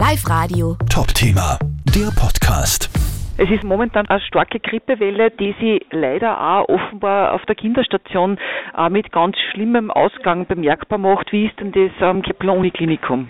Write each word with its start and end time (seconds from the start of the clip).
Live 0.00 0.30
Radio. 0.30 0.76
Top 0.88 1.08
Thema, 1.08 1.58
der 1.94 2.08
Podcast. 2.18 2.88
Es 3.36 3.50
ist 3.50 3.62
momentan 3.62 4.08
eine 4.08 4.22
starke 4.22 4.58
Grippewelle, 4.58 5.30
die 5.30 5.54
sich 5.60 5.82
leider 5.90 6.40
auch 6.40 6.70
offenbar 6.70 7.34
auf 7.34 7.44
der 7.44 7.54
Kinderstation 7.54 8.38
auch 8.72 8.88
mit 8.88 9.12
ganz 9.12 9.36
schlimmem 9.50 9.90
Ausgang 9.90 10.46
bemerkbar 10.46 10.96
macht. 10.96 11.30
Wie 11.32 11.44
ist 11.44 11.60
denn 11.60 11.72
das 11.72 11.90
am 12.00 12.22
Kepler-Uniklinikum? 12.22 13.28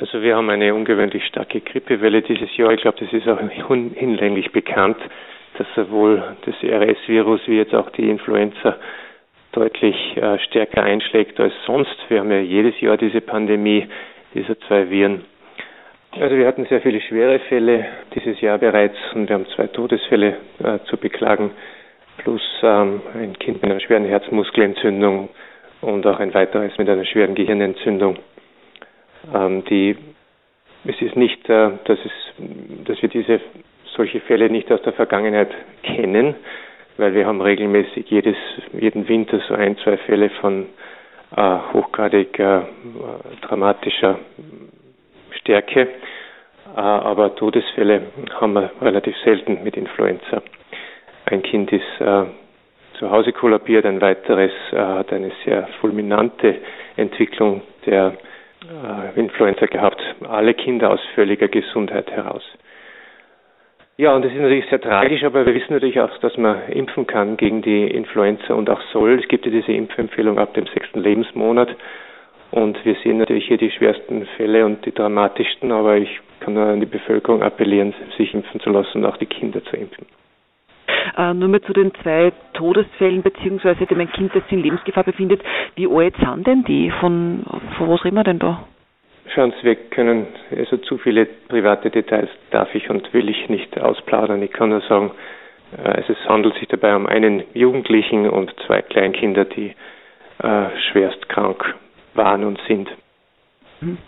Also 0.00 0.22
wir 0.22 0.34
haben 0.34 0.50
eine 0.50 0.74
ungewöhnlich 0.74 1.24
starke 1.26 1.60
Grippewelle 1.60 2.20
dieses 2.22 2.56
Jahr. 2.56 2.72
Ich 2.72 2.80
glaube, 2.80 2.98
das 2.98 3.12
ist 3.12 3.28
auch 3.28 3.38
hinlänglich 3.38 4.50
bekannt, 4.50 4.98
dass 5.56 5.68
sowohl 5.76 6.36
das 6.46 6.56
RS-Virus 6.64 7.42
wie 7.46 7.58
jetzt 7.58 7.76
auch 7.76 7.90
die 7.90 8.10
Influenza 8.10 8.74
deutlich 9.52 10.16
äh, 10.16 10.36
stärker 10.48 10.82
einschlägt 10.82 11.38
als 11.38 11.54
sonst. 11.64 11.96
Wir 12.08 12.18
haben 12.18 12.32
ja 12.32 12.40
jedes 12.40 12.80
Jahr 12.80 12.96
diese 12.96 13.20
Pandemie 13.20 13.86
dieser 14.34 14.58
zwei 14.62 14.90
Viren. 14.90 15.22
Also 16.18 16.34
wir 16.34 16.46
hatten 16.46 16.64
sehr 16.64 16.80
viele 16.80 17.00
schwere 17.02 17.38
Fälle 17.40 17.84
dieses 18.14 18.40
Jahr 18.40 18.56
bereits 18.56 18.96
und 19.14 19.28
wir 19.28 19.34
haben 19.34 19.46
zwei 19.54 19.66
Todesfälle 19.66 20.36
äh, 20.64 20.78
zu 20.86 20.96
beklagen, 20.96 21.50
plus 22.18 22.40
ähm, 22.62 23.02
ein 23.14 23.38
Kind 23.38 23.60
mit 23.60 23.70
einer 23.70 23.80
schweren 23.80 24.06
Herzmuskelentzündung 24.06 25.28
und 25.82 26.06
auch 26.06 26.18
ein 26.18 26.32
weiteres 26.32 26.78
mit 26.78 26.88
einer 26.88 27.04
schweren 27.04 27.34
Gehirnentzündung. 27.34 28.16
Ähm, 29.34 29.62
die, 29.66 29.94
es 30.86 31.02
ist 31.02 31.16
nicht, 31.16 31.50
äh, 31.50 31.72
dass, 31.84 31.98
es, 32.02 32.12
dass 32.86 33.02
wir 33.02 33.10
diese 33.10 33.38
solche 33.94 34.20
Fälle 34.20 34.48
nicht 34.48 34.72
aus 34.72 34.80
der 34.82 34.94
Vergangenheit 34.94 35.50
kennen, 35.82 36.34
weil 36.96 37.12
wir 37.14 37.26
haben 37.26 37.42
regelmäßig 37.42 38.08
jedes, 38.08 38.36
jeden 38.72 39.06
Winter 39.06 39.38
so 39.46 39.52
ein, 39.54 39.76
zwei 39.84 39.98
Fälle 39.98 40.30
von 40.40 40.64
äh, 41.36 41.58
hochgradig 41.74 42.38
äh, 42.38 42.60
dramatischer 43.42 44.18
Stärke, 45.32 45.82
äh, 45.82 46.05
aber 46.80 47.34
Todesfälle 47.34 48.02
haben 48.40 48.52
wir 48.52 48.70
relativ 48.82 49.16
selten 49.24 49.62
mit 49.64 49.76
Influenza. 49.76 50.42
Ein 51.24 51.42
Kind 51.42 51.72
ist 51.72 52.00
äh, 52.00 52.24
zu 52.98 53.10
Hause 53.10 53.32
kollabiert, 53.32 53.86
ein 53.86 54.00
weiteres 54.00 54.52
äh, 54.72 54.76
hat 54.76 55.12
eine 55.12 55.32
sehr 55.44 55.68
fulminante 55.80 56.56
Entwicklung 56.96 57.62
der 57.86 58.14
äh, 58.62 59.18
Influenza 59.18 59.66
gehabt. 59.66 60.00
Alle 60.28 60.54
Kinder 60.54 60.90
aus 60.90 61.00
völliger 61.14 61.48
Gesundheit 61.48 62.10
heraus. 62.10 62.42
Ja, 63.98 64.14
und 64.14 64.26
das 64.26 64.32
ist 64.32 64.38
natürlich 64.38 64.68
sehr 64.68 64.80
tragisch, 64.80 65.24
aber 65.24 65.46
wir 65.46 65.54
wissen 65.54 65.72
natürlich 65.72 65.98
auch, 66.00 66.18
dass 66.18 66.36
man 66.36 66.68
impfen 66.68 67.06
kann 67.06 67.38
gegen 67.38 67.62
die 67.62 67.86
Influenza 67.86 68.52
und 68.52 68.68
auch 68.68 68.80
soll. 68.92 69.18
Es 69.18 69.28
gibt 69.28 69.46
ja 69.46 69.50
diese 69.50 69.72
Impfempfehlung 69.72 70.38
ab 70.38 70.52
dem 70.52 70.66
sechsten 70.66 71.00
Lebensmonat. 71.00 71.74
Und 72.50 72.82
wir 72.84 72.94
sehen 73.02 73.18
natürlich 73.18 73.46
hier 73.46 73.58
die 73.58 73.70
schwersten 73.70 74.26
Fälle 74.36 74.64
und 74.64 74.84
die 74.86 74.92
dramatischsten, 74.92 75.72
aber 75.72 75.96
ich 75.96 76.20
kann 76.40 76.54
nur 76.54 76.64
an 76.64 76.80
die 76.80 76.86
Bevölkerung 76.86 77.42
appellieren, 77.42 77.94
sich 78.16 78.32
impfen 78.32 78.60
zu 78.60 78.70
lassen 78.70 78.98
und 78.98 79.06
auch 79.06 79.16
die 79.16 79.26
Kinder 79.26 79.62
zu 79.64 79.76
impfen. 79.76 80.06
Äh, 81.16 81.34
nur 81.34 81.48
mal 81.48 81.60
zu 81.62 81.72
den 81.72 81.92
zwei 82.02 82.32
Todesfällen, 82.52 83.22
beziehungsweise 83.22 83.86
dem 83.86 84.00
ein 84.00 84.12
Kind, 84.12 84.34
das 84.34 84.42
sich 84.44 84.52
in 84.52 84.62
Lebensgefahr 84.62 85.04
befindet. 85.04 85.42
Wie 85.74 85.88
alt 85.88 86.14
sind 86.16 86.46
denn 86.46 86.64
die? 86.64 86.90
Von, 87.00 87.44
von 87.76 87.88
was 87.88 88.04
reden 88.04 88.16
wir 88.16 88.24
denn 88.24 88.38
da? 88.38 88.64
Schauen 89.34 89.52
Sie, 89.58 89.66
wir 89.66 89.74
können, 89.74 90.26
also 90.56 90.76
zu 90.76 90.98
viele 90.98 91.26
private 91.48 91.90
Details 91.90 92.28
darf 92.50 92.72
ich 92.74 92.88
und 92.90 93.12
will 93.12 93.28
ich 93.28 93.48
nicht 93.48 93.78
ausplaudern. 93.80 94.40
Ich 94.42 94.52
kann 94.52 94.68
nur 94.68 94.82
sagen, 94.82 95.10
äh, 95.76 96.02
es 96.08 96.28
handelt 96.28 96.54
sich 96.54 96.68
dabei 96.68 96.94
um 96.94 97.06
einen 97.06 97.42
Jugendlichen 97.54 98.28
und 98.28 98.54
zwei 98.66 98.82
Kleinkinder, 98.82 99.46
die 99.46 99.74
äh, 100.42 100.66
schwerst 100.90 101.28
krank 101.28 101.74
waren 102.16 102.44
und 102.44 102.60
sind. 102.66 102.88
Mhm. 103.80 103.98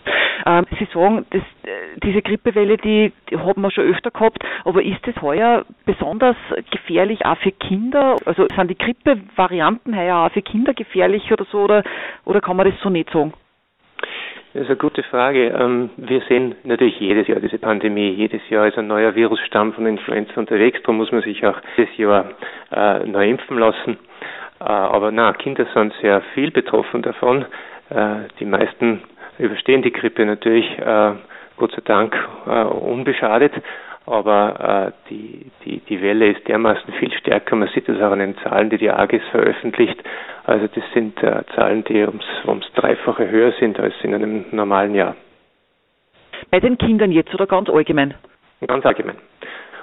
Ähm, 0.45 0.65
Sie 0.79 0.87
sagen, 0.93 1.25
das, 1.31 1.41
äh, 1.63 1.99
diese 2.03 2.21
Grippewelle, 2.21 2.77
die, 2.77 3.11
die 3.29 3.37
haben 3.37 3.61
wir 3.61 3.71
schon 3.71 3.85
öfter 3.85 4.11
gehabt, 4.11 4.43
aber 4.63 4.81
ist 4.83 5.05
das 5.05 5.21
heuer 5.21 5.65
besonders 5.85 6.37
gefährlich 6.71 7.25
auch 7.25 7.37
für 7.37 7.51
Kinder? 7.51 8.15
Also 8.25 8.47
sind 8.55 8.69
die 8.69 8.77
Grippevarianten 8.77 9.95
heuer 9.95 10.17
auch 10.17 10.31
für 10.31 10.41
Kinder 10.41 10.73
gefährlich 10.73 11.31
oder 11.31 11.45
so, 11.51 11.59
oder, 11.59 11.83
oder 12.25 12.41
kann 12.41 12.55
man 12.57 12.69
das 12.69 12.79
so 12.81 12.89
nicht 12.89 13.09
sagen? 13.11 13.33
Das 14.53 14.63
ist 14.63 14.69
eine 14.69 14.77
gute 14.77 15.03
Frage. 15.03 15.49
Ähm, 15.49 15.91
wir 15.97 16.21
sehen 16.21 16.55
natürlich 16.63 16.99
jedes 16.99 17.27
Jahr 17.27 17.39
diese 17.39 17.59
Pandemie. 17.59 18.09
Jedes 18.09 18.41
Jahr 18.49 18.67
ist 18.67 18.79
ein 18.79 18.87
neuer 18.87 19.13
Virusstamm 19.13 19.73
von 19.73 19.85
Influenza 19.85 20.39
unterwegs. 20.39 20.79
Da 20.83 20.91
muss 20.91 21.11
man 21.11 21.21
sich 21.21 21.45
auch 21.45 21.61
jedes 21.77 21.95
Jahr 21.97 22.31
äh, 22.71 23.05
neu 23.05 23.29
impfen 23.29 23.59
lassen. 23.59 23.99
Äh, 24.59 24.63
aber 24.63 25.11
na, 25.11 25.33
Kinder 25.33 25.67
sind 25.75 25.93
sehr 26.01 26.21
viel 26.33 26.49
betroffen 26.49 27.03
davon. 27.03 27.45
Äh, 27.89 28.27
die 28.39 28.45
meisten 28.45 29.01
überstehen 29.37 29.81
die 29.81 29.93
Grippe 29.93 30.25
natürlich, 30.25 30.65
Gott 31.55 31.71
sei 31.71 31.81
Dank, 31.85 32.13
unbeschadet 32.45 33.53
aber 34.09 34.91
äh, 35.07 35.09
die, 35.09 35.51
die, 35.63 35.79
die 35.81 36.01
Welle 36.01 36.31
ist 36.31 36.47
dermaßen 36.47 36.93
viel 36.93 37.13
stärker. 37.13 37.55
Man 37.55 37.69
sieht 37.69 37.87
das 37.87 37.97
auch 37.97 38.11
an 38.11 38.19
den 38.19 38.35
Zahlen, 38.39 38.69
die 38.71 38.79
die 38.79 38.89
AGES 38.89 39.21
veröffentlicht. 39.29 40.01
Also 40.45 40.67
das 40.67 40.83
sind 40.93 41.21
äh, 41.21 41.43
Zahlen, 41.55 41.83
die 41.83 42.01
ums, 42.01 42.25
ums 42.47 42.65
Dreifache 42.73 43.29
höher 43.29 43.51
sind 43.59 43.79
als 43.79 43.93
in 44.01 44.15
einem 44.15 44.45
normalen 44.51 44.95
Jahr. 44.95 45.15
Bei 46.49 46.59
den 46.59 46.77
Kindern 46.79 47.11
jetzt 47.11 47.33
oder 47.35 47.45
ganz 47.45 47.69
allgemein? 47.69 48.15
Ganz 48.65 48.83
allgemein. 48.83 49.17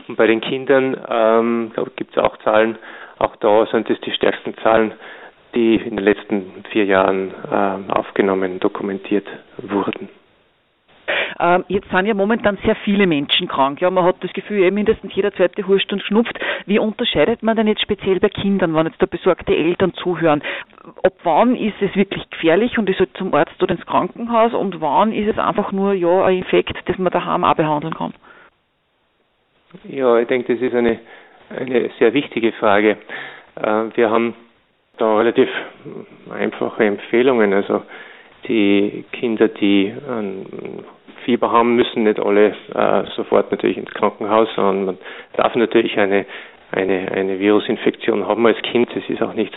Und 0.09 0.17
bei 0.17 0.27
den 0.27 0.41
Kindern 0.41 0.97
ähm, 1.09 1.73
gibt 1.95 2.17
es 2.17 2.23
auch 2.23 2.37
Zahlen, 2.39 2.79
auch 3.19 3.37
da 3.37 3.67
sind 3.67 3.89
es 3.91 4.01
die 4.01 4.13
stärksten 4.13 4.57
Zahlen, 4.59 4.93
die 5.57 5.77
in 5.77 5.97
den 5.97 6.05
letzten 6.05 6.65
vier 6.71 6.85
Jahren 6.85 7.33
äh, 7.51 7.93
aufgenommen, 7.93 8.61
dokumentiert 8.61 9.27
wurden. 9.57 10.09
Ähm, 11.39 11.65
jetzt 11.69 11.91
sind 11.91 12.07
ja 12.07 12.15
momentan 12.15 12.59
sehr 12.65 12.77
viele 12.77 13.07
Menschen 13.07 13.49
krank. 13.49 13.81
Ja, 13.81 13.91
man 13.91 14.05
hat 14.05 14.17
das 14.21 14.33
Gefühl, 14.33 14.65
ja, 14.65 14.71
mindestens 14.71 15.15
jeder 15.15 15.33
zweite 15.33 15.67
huscht 15.67 15.93
und 15.93 16.03
schnupft. 16.03 16.39
Wie 16.67 16.79
unterscheidet 16.79 17.43
man 17.43 17.57
denn 17.57 17.67
jetzt 17.67 17.83
speziell 17.83 18.21
bei 18.21 18.29
Kindern, 18.29 18.75
wenn 18.75 18.87
jetzt 18.87 19.01
da 19.01 19.07
besorgte 19.07 19.55
Eltern 19.55 19.93
zuhören? 19.95 20.43
Ab 21.03 21.15
wann 21.25 21.57
ist 21.57 21.81
es 21.81 21.95
wirklich 21.95 22.29
gefährlich 22.31 22.79
und 22.79 22.89
ich 22.89 22.97
soll 22.97 23.09
zum 23.15 23.35
Arzt 23.35 23.63
oder 23.63 23.75
ins 23.75 23.87
Krankenhaus 23.87 24.55
und 24.55 24.81
wann 24.81 25.13
ist 25.13 25.29
es 25.29 25.39
einfach 25.39 25.73
nur 25.73 25.93
ja 25.93 26.25
ein 26.25 26.39
Infekt, 26.39 26.77
das 26.87 26.99
man 26.99 27.13
daheim 27.13 27.45
auch 27.45 27.55
behandeln 27.55 27.95
kann? 27.95 28.15
Ja, 29.85 30.19
ich 30.19 30.29
denke, 30.29 30.55
das 30.55 30.63
ist 30.63 30.75
eine, 30.75 31.01
eine 31.51 31.91
sehr 31.99 32.15
wichtige 32.15 32.53
Frage. 32.53 32.97
Äh, 33.57 33.85
wir 33.95 34.11
haben 34.11 34.35
da 34.99 35.17
relativ 35.19 35.49
einfache 36.31 36.85
Empfehlungen. 36.85 37.53
Also 37.53 37.83
die 38.49 39.05
Kinder, 39.13 39.49
die 39.49 39.93
einen 40.09 40.85
Fieber 41.25 41.51
haben, 41.51 41.77
müssen 41.77 42.05
nicht 42.05 42.21
alle 42.21 42.55
äh, 42.75 43.05
sofort 43.17 43.51
natürlich 43.51 43.77
ins 43.77 43.93
Krankenhaus, 43.93 44.49
sondern 44.55 44.85
man 44.85 44.99
darf 45.35 45.55
natürlich 45.57 45.99
eine, 45.99 46.25
eine, 46.71 47.11
eine 47.13 47.39
Virusinfektion 47.39 48.27
haben 48.27 48.47
als 48.47 48.61
Kind. 48.63 48.95
Es 48.95 49.09
ist 49.09 49.23
auch 49.23 49.35
nichts, 49.35 49.57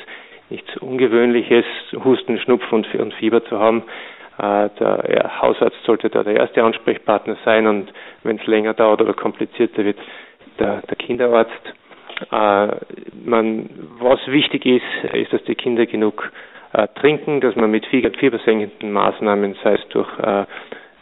nichts 0.49 0.75
Ungewöhnliches, 0.77 1.65
Husten, 2.03 2.39
Schnupfen 2.39 2.83
und, 2.83 2.95
und 2.95 3.13
Fieber 3.13 3.43
zu 3.45 3.59
haben. 3.59 3.83
Äh, 4.39 4.69
der 4.79 5.41
Hausarzt 5.41 5.77
sollte 5.85 6.09
da 6.09 6.23
der 6.23 6.37
erste 6.37 6.63
Ansprechpartner 6.63 7.37
sein 7.45 7.67
und 7.67 7.93
wenn 8.23 8.37
es 8.37 8.47
länger 8.47 8.73
dauert 8.73 9.01
oder 9.01 9.13
komplizierter 9.13 9.85
wird, 9.85 9.99
der, 10.59 10.81
der 10.81 10.95
Kinderarzt. 10.95 11.73
Äh, 12.31 12.67
man, 13.25 13.69
was 13.99 14.19
wichtig 14.27 14.65
ist, 14.65 15.13
ist, 15.13 15.33
dass 15.33 15.43
die 15.45 15.55
Kinder 15.55 15.85
genug 15.85 16.31
äh, 16.73 16.87
trinken, 16.99 17.41
dass 17.41 17.55
man 17.55 17.71
mit 17.71 17.85
fiebersenkenden 17.85 18.91
Maßnahmen, 18.91 19.55
sei 19.63 19.73
es 19.73 19.87
durch 19.89 20.07
äh, 20.19 20.45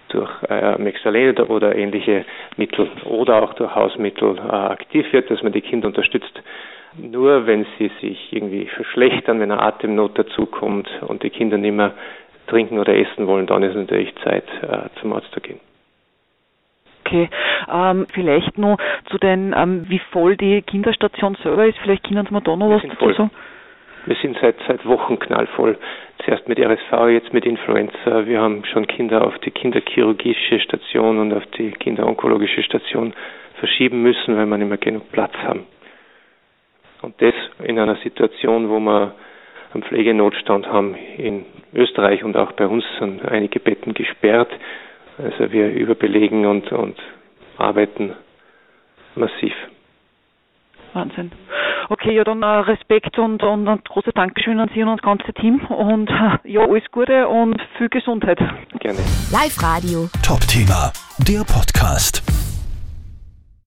durch 0.09 0.31
äh, 0.49 0.77
Mexalen 0.77 1.37
oder 1.37 1.75
ähnliche 1.75 2.25
Mittel 2.55 2.89
oder 3.05 3.43
auch 3.43 3.53
durch 3.55 3.73
Hausmittel 3.75 4.37
äh, 4.37 4.41
aktiv 4.41 5.05
wird, 5.11 5.29
dass 5.29 5.43
man 5.43 5.51
die 5.51 5.61
Kinder 5.61 5.87
unterstützt. 5.87 6.41
Nur 6.97 7.45
wenn 7.45 7.65
sie 7.77 7.91
sich 8.01 8.31
irgendwie 8.31 8.65
verschlechtern, 8.67 9.39
wenn 9.39 9.51
eine 9.51 9.61
Atemnot 9.61 10.17
dazukommt 10.17 10.89
und 11.07 11.23
die 11.23 11.29
Kinder 11.29 11.57
nicht 11.57 11.73
mehr 11.73 11.93
trinken 12.47 12.79
oder 12.79 12.95
essen 12.95 13.27
wollen, 13.27 13.45
dann 13.45 13.63
ist 13.63 13.75
natürlich 13.75 14.13
Zeit, 14.23 14.45
äh, 14.61 14.89
zum 15.01 15.13
Arzt 15.13 15.31
zu 15.33 15.41
gehen. 15.41 15.59
Okay, 17.05 17.29
ähm, 17.71 18.07
vielleicht 18.13 18.57
noch 18.57 18.77
zu 19.09 19.17
den, 19.17 19.53
ähm, 19.55 19.85
wie 19.89 19.99
voll 20.11 20.37
die 20.37 20.61
Kinderstation 20.61 21.35
selber 21.43 21.65
ist. 21.65 21.77
Vielleicht 21.79 22.03
können 22.07 22.25
Sie 22.25 22.33
mir 22.33 22.41
da 22.41 22.55
noch 22.55 22.69
was 22.69 22.81
dazu 22.83 23.13
sagen. 23.13 23.31
Wir 24.05 24.15
sind 24.21 24.37
seit, 24.41 24.55
seit 24.65 24.85
Wochen 24.85 25.19
knallvoll. 25.19 25.77
Zuerst 26.23 26.47
mit 26.47 26.59
RSV, 26.59 27.09
jetzt 27.09 27.33
mit 27.33 27.45
Influenza. 27.45 28.25
Wir 28.25 28.39
haben 28.39 28.63
schon 28.65 28.87
Kinder 28.87 29.25
auf 29.27 29.37
die 29.39 29.51
kinderchirurgische 29.51 30.61
Station 30.61 31.19
und 31.19 31.33
auf 31.33 31.45
die 31.57 31.71
kinderonkologische 31.71 32.63
Station 32.63 33.13
verschieben 33.59 34.01
müssen, 34.03 34.37
weil 34.37 34.45
wir 34.45 34.57
nicht 34.57 34.69
mehr 34.69 34.77
genug 34.77 35.11
Platz 35.11 35.33
haben. 35.43 35.65
Und 37.01 37.21
das 37.21 37.33
in 37.63 37.77
einer 37.79 37.95
Situation, 37.97 38.69
wo 38.69 38.79
wir 38.79 39.13
einen 39.73 39.83
Pflegenotstand 39.83 40.67
haben 40.67 40.95
in 41.17 41.45
Österreich 41.73 42.23
und 42.23 42.37
auch 42.37 42.53
bei 42.53 42.65
uns 42.65 42.85
sind 42.99 43.25
einige 43.27 43.59
Betten 43.59 43.93
gesperrt. 43.93 44.49
Also 45.17 45.51
wir 45.51 45.69
überbelegen 45.73 46.45
und, 46.45 46.71
und 46.71 46.95
arbeiten 47.57 48.13
massiv. 49.15 49.53
Wahnsinn. 50.93 51.31
Okay, 51.89 52.15
ja 52.15 52.23
dann 52.23 52.41
äh, 52.41 52.45
Respekt 52.45 53.17
und, 53.17 53.41
und 53.43 53.67
ein 53.67 53.81
großes 53.87 54.13
Dankeschön 54.13 54.59
an 54.59 54.69
Sie 54.73 54.81
und 54.81 54.89
ans 54.89 55.01
ganze 55.01 55.33
Team 55.33 55.65
und 55.67 56.09
äh, 56.09 56.37
ja, 56.43 56.61
alles 56.61 56.83
Gute 56.91 57.27
und 57.27 57.61
viel 57.77 57.89
Gesundheit. 57.89 58.39
Gerne. 58.79 58.99
Live 59.31 59.61
Radio. 59.61 60.09
Top 60.23 60.41
Thema, 60.41 60.91
der 61.19 61.43
Podcast. 61.45 62.36